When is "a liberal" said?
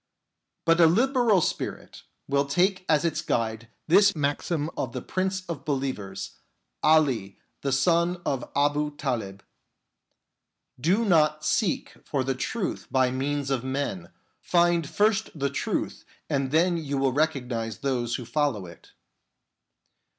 0.79-1.41